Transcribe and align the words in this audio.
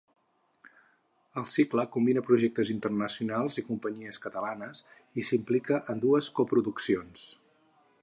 El 1.41 1.45
cicle 1.55 1.83
combina 1.97 2.23
projectes 2.31 2.73
internacionals 2.77 3.61
i 3.63 3.67
companyies 3.69 4.21
catalanes 4.27 4.85
i 5.23 5.29
s’implica 5.31 5.83
en 5.95 6.05
dues 6.09 6.35
coproduccions. 6.41 7.27